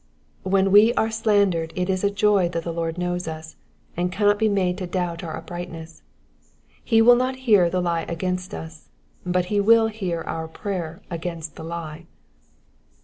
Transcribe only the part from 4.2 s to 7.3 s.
be made to doubt our uprightness: he will